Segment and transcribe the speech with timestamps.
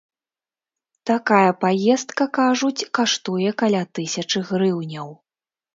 [1.09, 5.07] Такая паездка, кажуць, каштуе каля тысячы грыўняў.